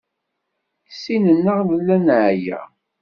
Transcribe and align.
I 0.89 0.91
sin-nneɣ 1.01 1.59
nella 1.69 1.97
neɛya. 1.97 2.61